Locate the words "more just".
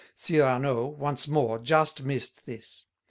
1.27-2.01